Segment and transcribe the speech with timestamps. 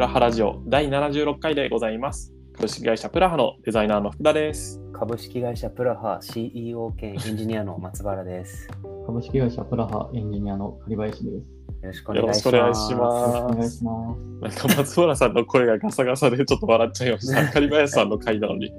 [0.00, 2.32] プラハラジオ第76回でございます。
[2.54, 4.80] 株式会社プラハのデザイナーの福田です。
[4.94, 8.66] 株式会社プラハ CEO 兼エンジニアの松原です。
[8.82, 11.50] よ株式会社プラハエンジニアの狩林です。
[11.82, 12.40] ろしくおよろ願いします。
[12.40, 13.76] しくお願いしよろしくお願います。
[13.76, 14.14] しま
[14.48, 14.64] す。
[14.64, 17.48] なんか松原さんの声がガサガサでちょっと笑っちゃいました。
[17.52, 18.72] 狩林さんの回なのに。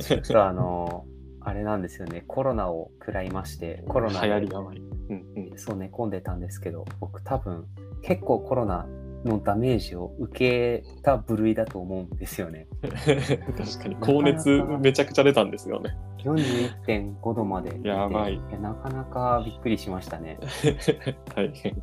[0.00, 1.04] ちょっとあの、
[1.42, 4.78] あれなんですよね、コロナを食らいまして、コロナ流で行りがない。
[4.78, 5.58] うんうん。
[5.58, 7.66] そう寝込んでたんですけど、僕多分
[8.02, 8.84] 結構コロナ
[9.24, 12.66] のダメージを受けた部類だと思うんですよね。
[12.82, 15.96] 確かに高熱めちゃくちゃ出たんですよね。
[16.24, 20.38] 41.5度までやばいやなかなかびっくりしましたね。
[21.34, 21.82] 大変。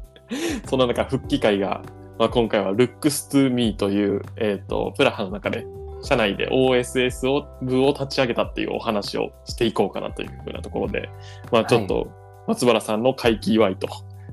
[0.65, 1.81] そんな中、復帰会が、
[2.17, 5.65] まあ、今回は Looks to Me という、えっ、と、プラハの中で、
[6.01, 11.09] 社内で OSS を部を立ち上げたっていうお話をしていこうかなというふうなところで、
[11.51, 12.11] まあ、ちょっと
[12.47, 13.87] 松原さんの回帰祝いと、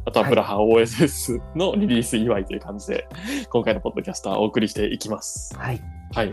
[0.05, 3.09] あとはプラハ OSS のリリース祝いという感じで、
[3.51, 5.57] 今回のポッドキャストはお送りしていきます。
[5.57, 5.81] はい。
[6.13, 6.33] はい。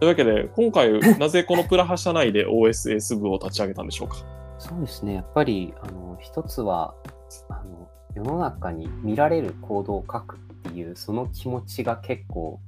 [0.00, 4.16] というわけで、今回、なぜこのプラハ社内で OSS 部を立ち上げたんでしょうか？
[4.58, 6.94] そうですね、やっぱりあの一つは
[7.50, 12.60] あの世の中に見られるコードを書くっていうその気持ちが結構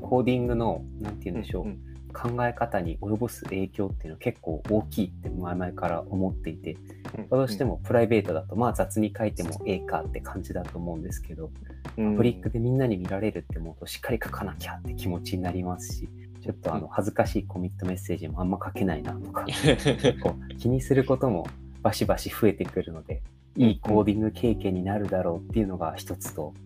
[0.00, 1.78] コーディングのなんて言うんでしょう、ん
[2.16, 6.78] 考え方に及ぼす影響っていうのは結構大きいって前々から思っていて
[7.18, 11.50] うんどうしてもプライベートだとまあ雑に書いてもええかって感じだと思うんですけど
[11.98, 12.16] うん。
[12.16, 16.08] ブリックでみんなに見られるって思うとしっかり書かなきゃって気持ちになりますし
[16.40, 21.46] ちょっとあの恥ずかしいコミットメッセージもあんま書けないなとか 結構気にすることも
[21.82, 23.22] バシバシ増えてくるので、
[23.56, 26.65] いいコーディング経験になるだろうっていうのが一つと、うん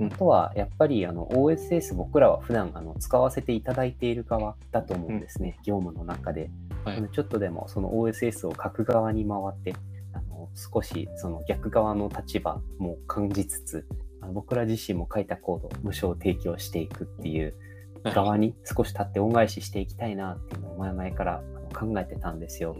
[0.00, 6.50] あとはやっぱりあの OSS 僕らは普段あの使わせていただいている側だと思うんですね、業務の中で。
[6.84, 6.96] はい。
[6.96, 9.74] あのちょっとでもその OSS を書く側に回って、
[10.14, 13.86] あの少しその逆側の立場も感じつつ、
[14.32, 17.54] 僕ら自身も書いたコードを無償提供していくっていう
[18.04, 21.42] 側に少し立って恩返ししていきたいなっていうのを前々から
[21.74, 22.76] 考えてたんですよ。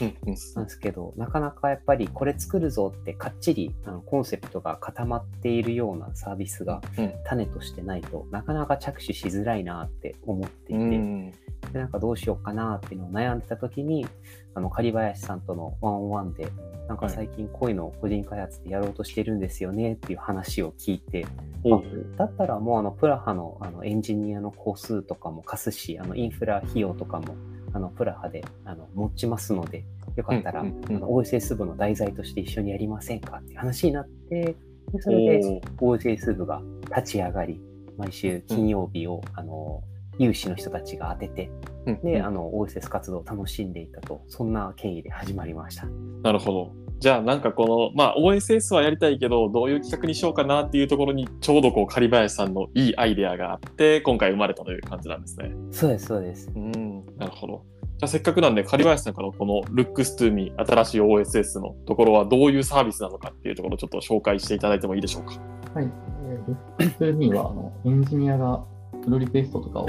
[0.00, 7.12] なんですけど、なかなかやっぱりこれ作るぞってかっちりあのコンセプトが固まっているようなサービスがうん。
[7.24, 11.30] 種としてないとなかなか着手しづらいなって思っていて、うん。
[11.72, 14.06] でなんかどうしようかなっていうのを悩んでた時に、
[14.54, 16.48] あの狩林さんとのワンオンワンで、
[16.88, 21.26] なんか最近こういうのを個人開発でやろうとしてるんですよねっていう話を聞いて、
[21.64, 21.82] おあ
[22.16, 27.34] だったらもうあのプラハのあのエンジニアの工数とかも貸すし、あのインフラ費用とかも
[27.74, 29.84] あのプラハであの持ちますので、
[30.16, 34.56] よかったら、うんうんうんあの OSS 部の題材として一緒にやりませんかっていう話になって、
[34.92, 36.62] でそれで OSS 部が
[36.96, 37.60] 立ち上がり、
[37.98, 39.82] 毎週金曜日を、あの
[40.18, 41.50] 有志の人たちが当てて、
[41.86, 42.00] うん。
[42.02, 42.26] で、うん。
[42.26, 45.86] あの OSS 活動を楽しんでいたと、そんな経緯で始まりました。
[46.22, 46.83] なるほど。
[47.04, 55.52] じゃあなんかこの、まあ、OSS はやりたいけどどういう企画にしようかなっていうところにちょうどこう狩林さんのいいアイデアがあって今回生まれたという感じなんですね。
[55.70, 56.50] そうです、そうです。
[56.56, 57.62] うんなるほど。
[57.82, 65.34] じゃあせっかくなんで狩林さんからこの Looks to Me 新しい OSS のところはどういうサービスなのかっていうところをちょっと紹介していただいてもいいでしょうか。
[65.74, 65.84] はい。
[65.84, 68.64] えー、ルックスにはあのエンジニアが
[69.04, 69.86] プロリクエストとかを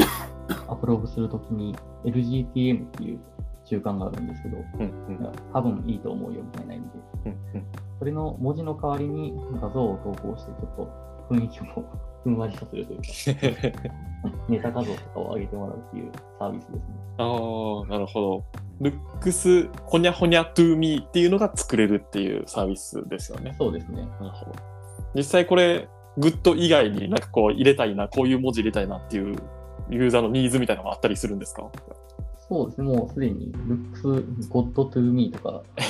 [0.68, 3.20] アプローブするときに LGTM っていう
[3.66, 6.86] 習慣があるんですけど、うんうん多分いいと思うよみたいな意味
[7.26, 7.66] で、うん
[8.00, 10.90] それの文字の代わりに画像を投稿して、ちょっと
[11.30, 11.84] 雰囲気を
[12.24, 13.90] ふんわりさせるというか、
[14.50, 16.82] ネタ画像とかを上げてもらうっていうサービスですね。
[17.18, 18.44] ああ、なるほど。
[18.82, 23.56] Looks ほにゃほにゃ to me っていうのが作れるっていうサービスですよね。
[23.58, 24.02] そうですね。
[24.20, 24.52] なるほど。
[25.16, 25.88] 実際これ、
[26.18, 29.36] good 以外になんかこう入れたいな、こういう文字入れたいなっていう
[29.90, 31.70] ユーザーのニーズみたいなのがあったりするんですか？
[32.48, 32.88] そうですね。
[32.88, 35.64] もうすでに Looks good to me とか、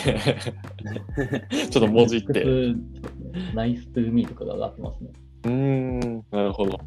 [1.51, 2.43] ちょっと文字って。
[2.43, 3.15] う Looks
[3.53, 5.09] Nice to me とかが上がってますね。
[5.43, 6.79] ーん、なるほど。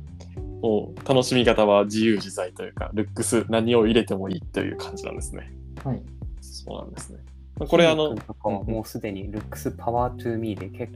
[0.63, 5.53] もう楽しみ方は自由自在というか、 looks 何を入れてもいいという感じなんですね。
[5.85, 6.03] はい。
[6.41, 7.19] そうなんですね。
[7.67, 10.93] これあのとかはもうすでに Looks Power to Me で結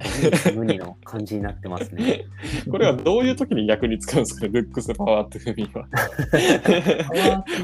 [0.46, 2.24] 構無二の感じになってますね。
[2.70, 5.88] これはどういう時に逆に使うんですかね、ルックスパワーという意味は。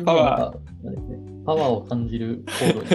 [0.05, 2.89] パワーパワーを感じるコードに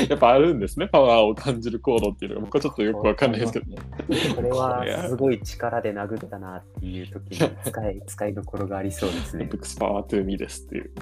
[0.08, 3.66] やっぱあるんですね、パワーを感じるコードっていうのが、僕はちょっとよくわかんないですけど。
[3.66, 3.72] こ
[4.08, 9.60] れこれはすごい力で殴ったなっていう時に使い 使いどころがありそうですねルッ。
[9.60, 10.92] クスパワートゥーミーですっていう。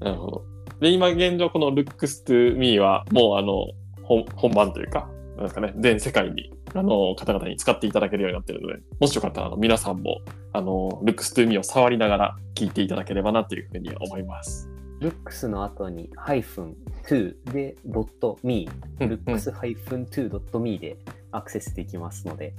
[0.04, 0.44] なるほど。
[0.80, 3.68] で、今現状、この Looks to Me は、もうあの、
[4.02, 10.20] 本本番というか、なんですかね、全世界に、あの、方々に使っていただけるようになっているので、もしよかったら、あの、皆さんも、
[10.52, 14.68] あの、Looks to Me を触りながら聞いていただければなというふうに思います。
[15.00, 17.76] Looks の後に -to で
[18.42, 18.68] .me、
[19.00, 20.96] うん looks-to.me で
[21.30, 22.54] アクセスできますので、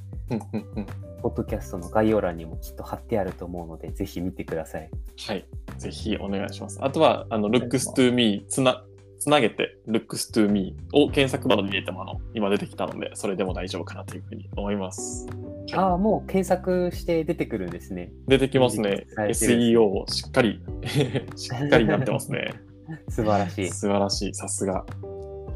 [1.21, 4.89] ポッドキャストの概要欄にもきっと貼ってあると思うので、ぜひ見てください。
[5.27, 5.45] はい。
[5.77, 6.79] ぜひお願いします。
[6.81, 8.83] あとは、あの、looks to me つな、
[9.19, 15.27] つなげて looks to me を検索窓に入れてもあの、今出てきたので、それでも大丈夫かなというふうに思います。
[15.73, 18.11] ああ、もう検索して出てくるんですね。
[18.27, 19.07] 出てきますね。
[19.15, 20.61] はい SEO をしっかり、
[21.35, 22.53] しっかりなってますね。
[23.09, 23.67] 素晴らしい。
[23.69, 24.33] 素晴らしい。
[24.33, 24.85] さすが。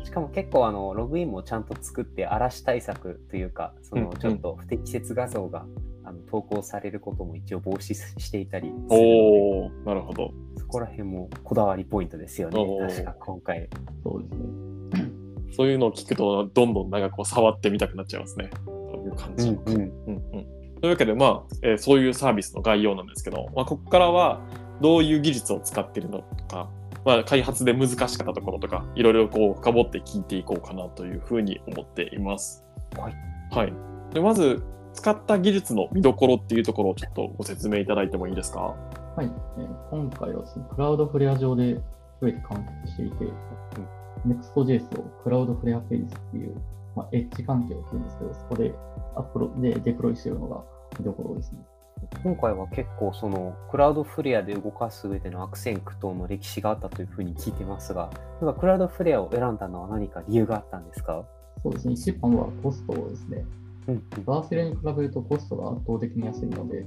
[0.04, 5.66] しかも結構あのログインもちゃんと作って嵐対策というかそうんうんのちょっと不適切画像が、
[6.04, 10.34] あの投稿されることも一応防止していたりおー、なるほど。
[10.74, 12.60] そこら辺もこだわりポイントですよね
[12.90, 13.70] 確か今回
[14.04, 14.36] そうです
[15.04, 15.12] ね。
[15.56, 18.50] そういうのを聞くと、どんどんなんかこう触ってみたくなっちゃいますね。
[18.66, 19.50] という感じ。
[19.50, 19.76] うんうん
[20.08, 20.48] うんうん
[20.82, 24.42] というわけで、まあ、えーそういうサービスの概要なんですけど、まあ、ここからは
[24.82, 26.70] どういう技術を使っているのか、
[27.06, 32.66] まあ、開発で難しかったところとか、いろいろこう深掘って聞いていこうかなというふうに思っています。
[32.98, 33.14] はい。
[33.52, 33.74] はい。
[34.16, 38.76] でまず、使った技術の見どころっていうところをちょっとご説明いただいてもいいですか？
[39.16, 41.80] はい、えー今回はですね、クラウドフレア上で
[42.20, 43.26] 全て完結していて、
[44.26, 46.56] Next.js をクラウドフレアページっていう、
[46.96, 48.74] まあ、エッジ環境っていうんですけど、そこで
[49.16, 50.64] アップロでデプロイしているのが
[50.98, 51.60] 見どころですね。
[52.24, 58.10] 今回は結構そのクラウドフレアで動かす上での悪戦苦闘の歴史があったというふうに聞いてますが
[58.42, 61.24] なんかクラウドフレアを選んだのは何か理由があったんですか？
[61.62, 63.46] そうですね、一番はコストですね。
[63.88, 66.84] うんバーセルに比べるとコストが圧倒的に安いので、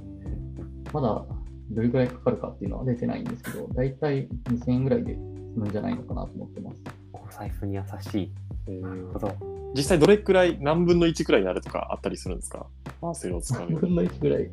[0.91, 1.25] まだ
[1.71, 5.19] どれくらいかかるかっていうのは出てないんですけど、だいたい2000円ぐらいで済
[5.57, 6.81] むんじゃないのかなと思ってます。
[7.13, 8.31] お財布に優し
[8.67, 9.35] いなるほど
[9.75, 12.65] 実際どれくらい、何分の1くらいになるとかあったりするんですか？
[13.01, 14.49] パーセルを使う3分の1ぐらい。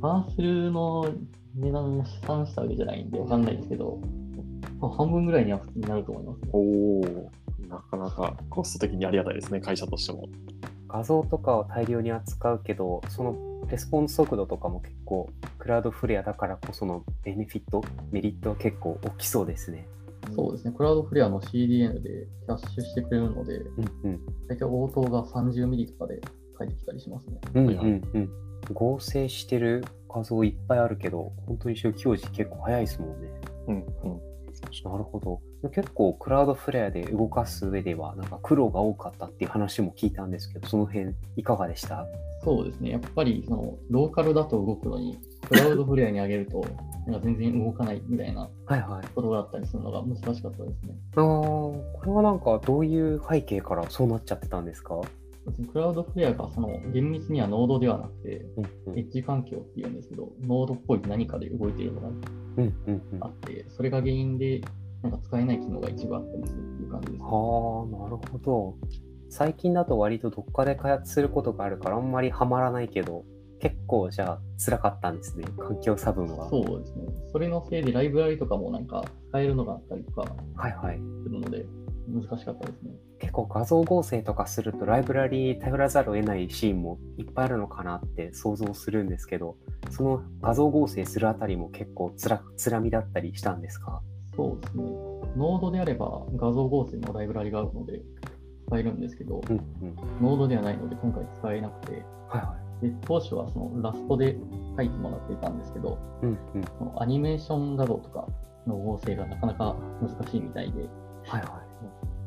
[0.00, 1.10] バーセルの
[1.54, 4.00] 値段を試算したわけじゃないんでわかんないですけど、
[4.80, 6.48] まあ半分ぐらいには普通になると思いますね。
[6.52, 7.30] おお、
[7.68, 10.26] なかなかコスト的にありがたいですね、会社としても。
[10.88, 13.36] 画像とかを大量に扱うけど、その
[13.70, 19.86] レスポンス速度とかも結構、クラウドフレアだからこそのベネフィット、メリットは結構大きそうですね。
[20.34, 24.20] そうですね、クラウドフレアの CDN でキャッシュしてくれるので、うんうん。
[24.48, 26.20] 大体応答が30ミリとかで
[26.56, 27.38] 返ってきたりしますね。
[27.54, 28.30] うんうんうん。
[28.72, 33.28] 合成してる画像いっぱいあるけど、本当に初期表示結構早いですもんね。
[33.68, 33.84] うんうん。
[34.84, 35.40] なるほど。
[35.70, 42.06] 結構クラウドフレアで動かす上では、なんか苦労が多かったっていう話も聞いたんですけど、その辺いかがでした？
[42.42, 45.18] そうですね、やっぱりそのローカルだと動くのに、
[45.48, 46.62] クラウドフレアに上げると、
[47.06, 49.06] なんか全然動かないみたいなはいはい。
[49.14, 50.94] ことがあったりするのが難しかったですね。
[51.16, 55.00] あーこれはなんかどういう背景からそうなっちゃってたんですか？
[55.46, 58.46] 別にクラウドフレアがその厳密にはノードではなくて、
[58.96, 62.16] エッジ環境っていうんですけど、ノードっぽい何かで動いているのがうん
[62.56, 64.62] うんうんあって、それが原因で
[65.02, 67.24] なんか使えない機能が一部あったりするっていう感じです、ね。
[67.24, 68.74] はあ、なるほど。
[69.28, 73.24] 最近だと割とどっかで開発することがあるからあんまりハマらないけど、
[73.60, 76.48] 結構じゃあ辛かったんですね、環境差分は。
[76.48, 77.04] そうですね。
[77.32, 80.22] それのせいでライブラリとかもなんか使えるのがあったりとか
[80.54, 81.00] はいはい。
[82.08, 82.92] 難しかったですね。
[83.18, 89.56] 結構画像合成とかするとライブラリに頼らざるを得ないシーンもいっぱいあるのかなって想像するんですけど、
[89.90, 94.02] その画像合成するあたりも結構つらつらみだったりしたんですか？
[94.36, 94.84] そうですね。
[95.36, 98.02] ノードであれば画像合成のライブラリがあるので
[98.66, 99.96] 使えるんですけど、うんうん。
[100.20, 101.92] ノードではないので今回使えなくて、
[102.28, 104.36] はいはで当初はそのラストで
[104.76, 106.26] 書いてもらっていたんですけど、い。
[106.26, 106.64] うんうん。
[106.78, 108.26] そのアニメーション画像とか
[108.66, 110.82] の合成がなかなか難しいみたいで、
[111.26, 111.63] はいは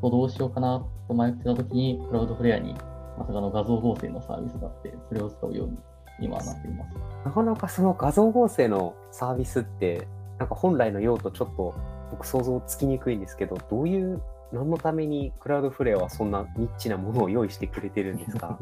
[0.01, 2.73] どうしようかなと迷ってた時に、クラウドフレアに
[3.17, 5.77] まさかの画像合成のサービスがあって、それを使うように
[6.21, 6.91] 今はなっています。
[6.93, 6.97] い。
[7.25, 10.07] なかなかその画像合成のサービスって、
[10.39, 11.73] なんか本来の用途ちょっと
[12.11, 14.21] 僕想像つきにくいんですけど、どういう、
[14.53, 18.57] 何のためにクラウドフレアはそんなニッチなものを用意してくれてるんですか？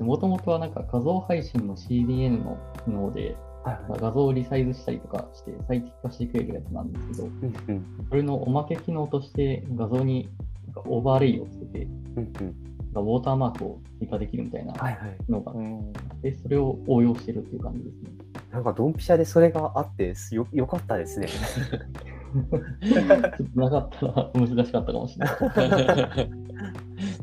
[0.00, 3.36] もともとはなんか画像配信の CDN の機能で。
[3.98, 8.06] 画像をリサイズしたりとかして最適化してくれるやつなんですけど、うんうん。
[8.08, 10.28] それのおまけ機能として画像に
[10.82, 11.84] かオーバーレイをつけて、
[12.16, 12.54] うんうん。
[12.94, 15.16] ウォーターマークを追加できるみたいなはいはい。
[15.28, 15.92] のがあっうん
[16.22, 18.10] て、それを応用してるっていう感じですね。
[18.52, 21.28] なんかドンピシャでそれがあってよよかったですね。
[22.82, 26.20] ちょっとなかったら難しかったかもしれない。
[26.20, 26.30] へ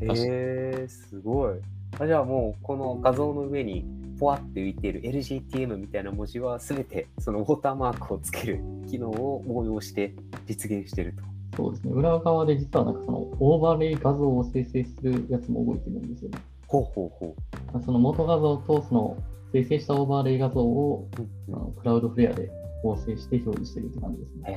[0.00, 1.54] えー、すごい。
[1.98, 3.84] あじゃあもうこの画像の上に
[4.18, 10.14] ポワって浮いている LGTM みたいな文字は全てそのウォーターマークをつける機能を応用して
[10.46, 11.33] 実現していると。
[11.56, 11.92] そうですね。
[11.92, 16.38] 裏側で実はなんかそのオーバーレイ画像を生成するやつも動いてるんですよね。
[16.66, 17.36] ほうほうほ
[17.84, 19.16] その元画像とその
[19.52, 21.22] 生成したオーバーレイ画像をう。
[21.22, 22.50] うんクラウドフレアで
[22.82, 24.42] 合成して表示してるって感じですね。
[24.46, 24.54] へ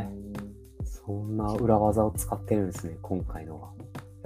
[0.00, 3.70] え、そんな裏技を使ってるんですね、今回のは。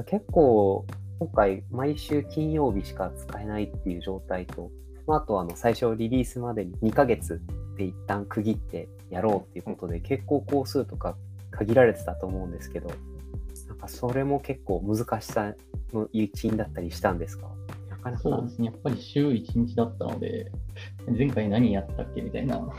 [0.06, 0.86] 結構
[1.20, 4.70] 今回、毎週金曜日しか使えないっていう状態と、
[5.06, 7.42] まあ、あとあの最初リリースまでに2ヶ月
[7.76, 11.16] で一旦区切ってやろうっていうことで、結構工数とか
[11.50, 12.90] 限られてたと思うんですけど、
[13.68, 15.54] なんかそれも結構難しさ
[15.92, 17.48] の一因だったりしたんですか？
[17.90, 18.22] なかなか。
[18.22, 18.66] そうですね。
[18.66, 20.50] やっぱり週1日だったので、
[21.16, 22.72] 前回何やったっけみたいなこ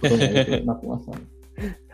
[0.00, 1.18] とになってましたね。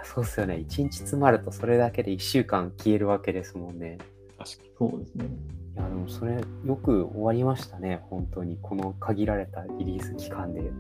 [0.03, 0.55] そうっすよね。
[0.55, 3.99] 1日詰まるとそれだけで1週間消えるわけですもんね。
[4.39, 4.71] 確かに。
[4.79, 5.27] そうですね。
[5.75, 8.01] いや、でもそれよく終わりましたね。
[8.09, 8.59] 本当に。
[8.63, 10.63] この限られたリリース期間で。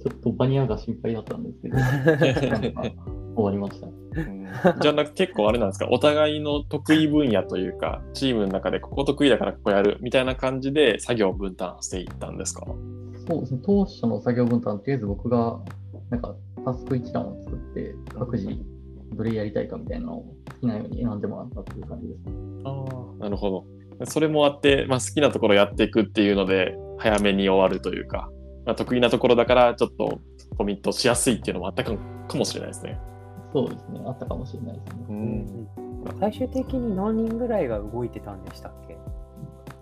[0.00, 1.76] ちょっとバニアが心配だったんですけど、
[3.42, 3.86] 終わりました。
[3.86, 3.90] う
[4.20, 4.38] ん
[4.80, 5.88] じゃあなんか結構あれなんですか？
[5.90, 12.66] お互いの得意分野というかチームの中でここ得意だからここやるみたいな感じで作業を分担していったんですか？
[13.28, 13.60] そうですね。
[13.64, 15.60] 当初の作業分担、とりあえず僕が、
[16.08, 18.48] なんか、タスク一覧を作って、各自
[19.14, 22.32] どれやりたいかみたいなのを好きなように選んでもらったっていう感じですね。
[22.64, 22.84] あ
[23.20, 23.66] あなるほ
[24.00, 28.30] どそれもあって、まあ、好きなところやっていくっていうので早めに終わるというか、
[28.64, 30.20] まあ、得意なところだからちょっと
[30.56, 31.92] コミットしやすいっていうのもあったか
[32.28, 32.98] かもしれないですね。
[33.52, 34.00] そうですね。
[34.04, 35.04] あったかもしれないですね。
[35.08, 35.68] うん
[36.20, 38.96] 最終的に何人ぐらいが動いてたんでしたっけ？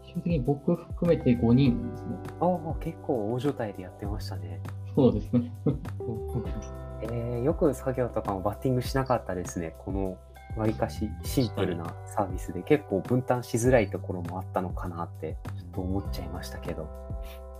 [0.02, 2.16] 基本的に僕含めて5人ですね。
[2.40, 4.60] ああ、結構大所帯でやってましたね。
[4.94, 5.52] そうですね。
[7.02, 9.74] えー、よく作業とかもバッティングしなかったですね。
[9.78, 10.16] この
[10.56, 16.88] わりかしシンプルなサービスで結構分担しづらいところもあったのかなってちょっと思っちゃいましたけど、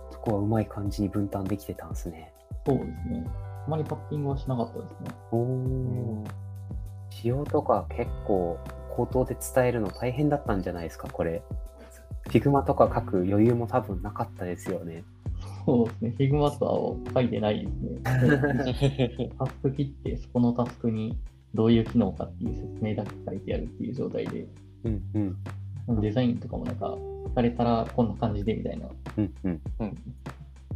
[0.09, 2.33] そこはうまい感じに分担できてたんですね。
[2.65, 3.27] そうですね。
[3.67, 5.09] あまりパッティングはしなかったですね。
[5.31, 6.29] おー
[7.09, 8.57] 仕様とか結構
[8.95, 11.43] 口頭で伝えるの大変だったんじゃないですか、これ。
[12.29, 15.03] Figma とか書く余裕も多分なかったですよね。
[15.65, 16.15] そうですね。
[16.17, 19.31] Figma とはを書いてないですね。
[19.37, 21.17] タスク切って、そこのタスクに
[21.53, 24.47] どういう機能かっていう説明だけ書いてやるっていう状態で、
[24.85, 25.35] うん
[25.87, 26.01] うん。
[26.01, 26.95] デザインとかもなんか、
[27.25, 29.61] 聞かれたらこんな感じでみたいな、うんうん。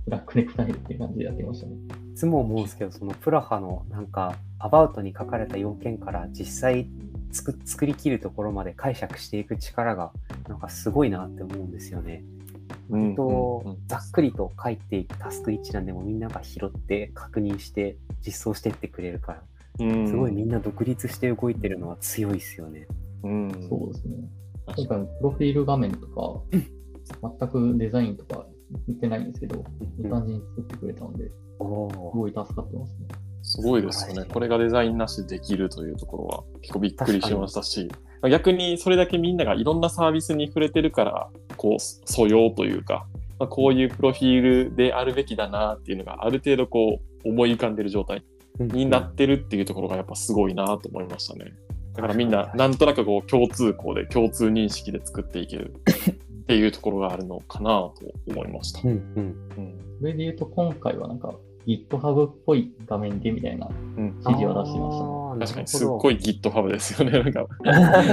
[0.06, 1.76] フラッグで答えるっていう感じでやってましたね。
[2.14, 6.88] いつも思うんですけど、そのプラハのなんか、アバウトに書かれた要件から実際
[7.32, 10.12] 作作り切るところまで解釈していく力が、
[10.48, 12.24] なんかすごいなって思うんですよね。
[12.90, 19.44] うんとうんざっくりと書いていくタスク一覧でもみんなが拾って確認して実装してってくれるから、
[19.80, 22.88] うんすごいみんな独立して動いてるのは強いですよね。
[23.24, 24.16] うんそうですね。
[24.68, 26.42] 確か今回のプロフィール画面とか、
[27.40, 28.46] 全くデザインとか
[28.88, 29.64] 言ってないんですけど、
[30.00, 33.08] いい感じに作ってくれたので、すごい助かってますね。
[33.44, 34.26] すごいですよね。
[34.32, 37.90] これがデザインなしでできるというところは結構びっくりしましたし、
[38.30, 43.08] 逆にそれだけみんながいろんなサービスに触れてるから、こう、素養というか、
[43.40, 48.24] まあ、こういうプロフィールであるべきだなっていうのがある程度こう思い浮かんでる状態
[48.60, 51.52] になってるっていうところがやっぱすごいなと思いましたね。
[51.96, 55.74] だからみんななんとなくこう共通項で共通認識で作っていける
[56.52, 57.94] っていうところがあるのかなと
[58.28, 58.82] 思いました。
[58.84, 59.36] うんうん。
[59.58, 61.36] うんそれで言うと、今回はなんか
[61.68, 65.12] GitHub っぽい画面でみたいなうん指示を出してましたね。
[65.12, 67.24] あー確かにすっなごい GitHub ですよね。
[67.24, 67.48] なんか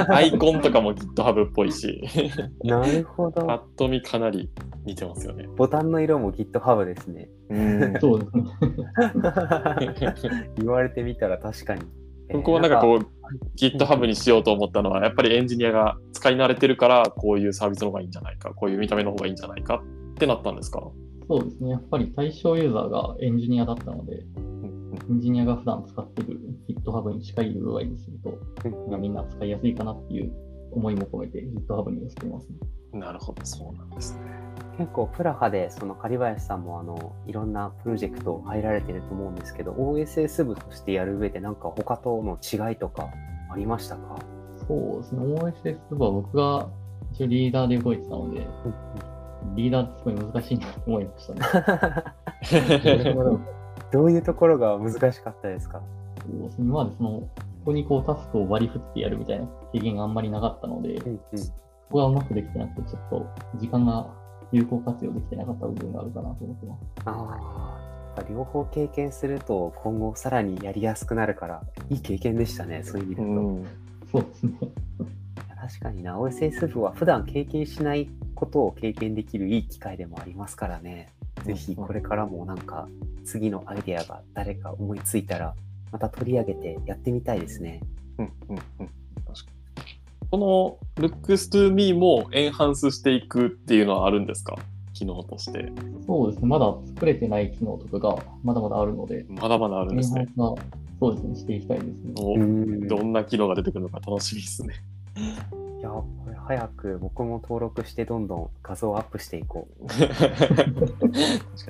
[0.15, 2.01] アイコンとかも GitHub っぽいし、
[2.63, 3.45] なるほど。
[3.45, 4.51] パッと見かなり
[4.85, 5.49] 似てますよね。
[5.57, 7.29] ボタンの色も GitHub ですね。
[7.49, 8.45] うんそうですね。
[10.59, 11.83] 言われてみたら確かに。
[12.33, 13.07] ここはなんかこう、う
[13.57, 19.83] GitHub にしようと思ったのはやっぱりエンジニアが使い慣れてるからこういうサービスの方がいいんじゃないかこういう見た目の方がいいんじゃないか
[20.13, 20.83] ってなったんですか、
[21.29, 21.71] そうですね。
[21.71, 30.33] やっぱり対象ユーザーがエンジニアだったので、エンジニアが普段使ってる GitHub に近い UI にすると、まあみんな使いやすいかなっていう
[30.73, 32.57] 思いも込めて GitHub に寄せていますね。
[32.99, 34.38] なるほどそうなんですね。
[34.79, 43.09] 結構プラハでその狩林さんもあのいろんなプロジェクト入られてると思うんですけど OSS 部としてやる上でなんか他との違いとか
[43.51, 44.19] ありましたか、
[44.69, 45.21] そうですね。
[45.25, 46.69] OSS は僕が
[47.13, 48.47] 一応リーダーで動いてたので、
[49.55, 53.15] リーダーってすごい難しいなと思いましたね。
[53.15, 53.41] ど
[54.01, 55.81] どういうところが難しかったですか？
[56.31, 56.67] そうですね。
[56.67, 57.29] 今までその、こ
[57.65, 61.39] こにこうタスクを割り振ってやるみたいな経験があんまりなかったので、うんうん。
[61.39, 61.53] そ
[61.91, 64.07] こがうまくできてなくて、ちょっと時間が
[64.53, 66.81] 有効活用できてなかった部分があるかなと思ってます。
[67.05, 67.11] あ
[68.17, 73.43] あ、やっぱ両方経験すると今後さらにやりやすくなるからいい経験でしたね、そういう意味でう言うと。
[73.43, 73.67] ん
[74.11, 74.53] そうですね。
[75.61, 81.13] 確かにな、OSS 部は普段経験しないことを経験できるいい機会でもありますからね。
[81.45, 82.89] ぜひこれからもなんか
[83.25, 85.55] 次のアイデアが誰か思いついたら
[85.93, 87.81] また取り上げてやってみたいですね。
[88.19, 88.91] うんうんうん
[90.31, 94.57] この Looks to Me もエンハンスしていくっていうのはあるんですか？
[94.93, 95.73] 機能として。
[96.07, 96.49] そうですね。
[96.49, 100.23] まだ作れてない機能とかがまだまだあるので、まだまだあるんですね。
[100.23, 100.65] エンハンスは
[101.01, 102.13] そうですね、していきたいですね。
[102.89, 104.75] どんな機能が出てくるのか楽しみですね。
[106.49, 110.25] 早く僕も登録してどんどん画像をアップしていこ確か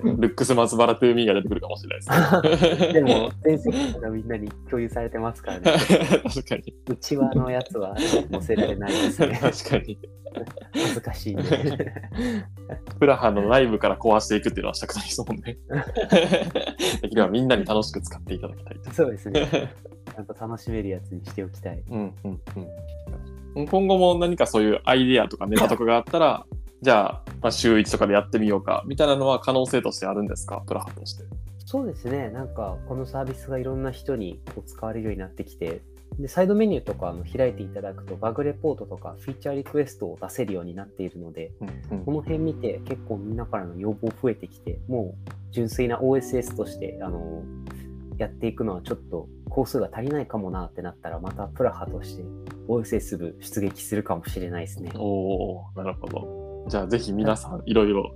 [0.05, 2.89] にルックス松原トゥーミーが出てくるかもしれないですね。
[2.91, 2.93] う。
[2.93, 5.73] でも、全席からみんなに共有されてますからね。
[6.23, 6.75] 確かに。
[6.91, 7.97] うちわのやつは
[8.31, 9.37] 載せられないですね。
[9.43, 9.99] 確かに。
[10.73, 11.93] 恥ずかしいんで。
[13.01, 15.59] プラハのライブから壊していくっていうのはしたくないですもんね。
[17.03, 18.93] できればみんなに楽しく使っていただきたいと。
[18.93, 19.75] そうですね。
[20.15, 21.83] ちゃんと楽しめるやつにしておきたい。
[21.91, 22.41] うんうんうん、
[23.55, 26.47] 今後も何かそういうアイデアとかネタとかがあったら、
[26.81, 31.25] じゃあ、まあ、週1とかでやってみようかみたいなのは可能性としてあるんですか、プラハとして。
[31.65, 32.31] そうですね。
[32.31, 35.83] なんか、このサービスがいろんな人にこう使われるようになってきて、
[36.19, 41.53] で、サイドメニューとかあの開いていただくと、バグレポートとかフィーチャーリクエストを出せるようになっているので、
[41.91, 47.43] うんこの辺見て結構みんなからの要望増えてきて、もう純粋な OSS として、あの、
[48.17, 52.25] やっていくのはちょっと工数が足りないかもなってなったら、またプラハとして
[52.69, 54.91] OSS 部出撃するかもしれないですね。
[54.95, 56.49] おおなるほど。
[56.69, 58.15] じゃあぜひ皆さんいろいろ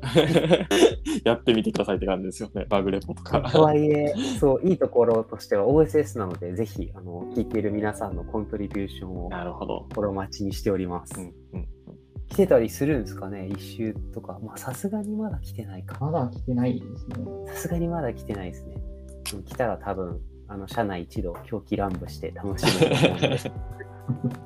[1.25, 3.40] やってみてくださいって感じですよね、バグレポとか。
[3.50, 9.87] とはいえ、そう、いいところとしては OSS なので、ぜひ、あの、聞いている皆さんのコントリビューションをなるほど。
[9.90, 11.18] 心待ちにしております。
[11.18, 11.68] うんうん
[12.28, 14.38] 来てたりするんですかね一周とか。
[14.42, 15.99] まあ、さすがにまだ来てないか。
[16.00, 17.16] まだ来てないですね。
[17.49, 18.76] さすがにまだ来てないですね。
[19.44, 20.18] 来たら多分、
[20.49, 23.52] あの、社内一度狂気乱舞して楽しめると思うので。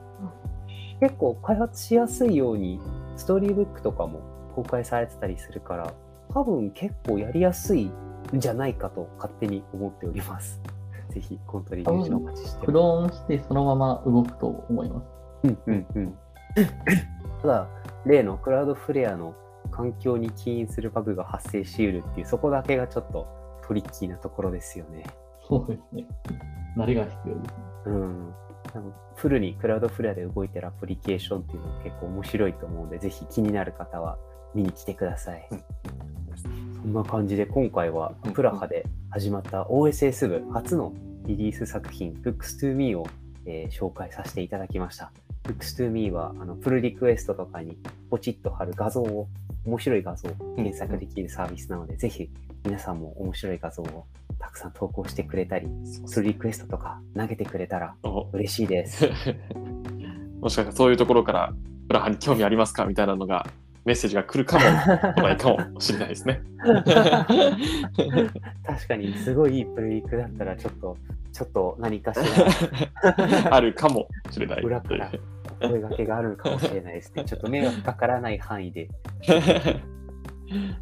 [1.00, 2.81] 結構開発しやすいように、
[3.17, 4.21] ストーリーブックとかも
[4.55, 5.95] 公開されてたりするから、
[6.33, 7.93] 多分結構やりやすいん
[8.35, 10.61] じゃないかと勝手に思っております。
[11.11, 12.73] ぜひ、コントリビューションお待ちしてク。
[12.73, 15.07] ローンしてそのまま動くと思います。
[15.45, 16.15] うんうんうん。
[17.43, 17.69] ただ、
[18.05, 19.35] 例のクラウドフレアの
[19.71, 23.26] 環境に起因するバグが発生しうるっていう、そこだけがちょっと
[23.67, 25.05] トリッキーなところですよね。
[25.49, 26.07] そうですね。
[26.76, 27.65] 慣れが必要ですね。
[27.87, 28.35] うん。
[28.76, 34.19] あのフルにクラウドフレアで動いてるアプリケーションっていうのも結構面白いと思うので、ぜひ気になる方は
[34.54, 35.49] 見に来てください。
[36.82, 40.93] そんな感じで今回はうんプラハで始まった OSS 部初の
[41.25, 43.06] リリース作品 Looks to Me を、
[43.47, 45.10] えー紹介させていただきました。
[45.45, 47.78] Looks to Me はあのプルリクエストとかに
[48.10, 49.28] ポチッと貼る画像を、
[49.65, 52.30] 面白い画像を検索できるサービスなので、ぜひ
[52.65, 54.06] 皆さんも面白い画像を
[54.38, 55.68] たくさん投稿してくれたり、
[56.12, 59.08] プルリクエストとか投げてくれたらお嬉しいです。
[60.40, 61.52] もしかしたらそういうところから、
[61.88, 63.46] プラハに興味ありますかみたいなのが、
[63.84, 64.64] メッセージが来るかも、
[65.14, 66.42] 来ないかもしれないですね。
[68.66, 70.96] 確かに、すごいいいプルリクだったら、ちょっと、
[71.32, 74.62] ちょっと何かしら あるかもしれない。
[74.62, 75.12] 裏から
[75.60, 77.25] お声掛けがあるかもしれないですね。
[77.28, 78.88] ちょっと迷惑かからない範囲で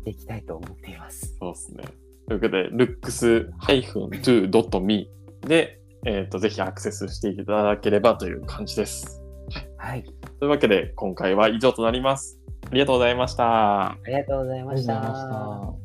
[0.05, 1.37] でいきたいと思っています。
[1.39, 1.85] そうですね。
[2.29, 5.09] ということで、looks-to.me
[5.47, 9.23] で、えっ、と、ぜひアクセスしていただければという感じです。
[9.77, 10.05] はい。
[10.41, 12.41] というわけで、今回は以上となります。
[12.71, 13.91] ありがとうございました。
[13.91, 14.87] ありがとうございまし。
[14.87, 15.84] た。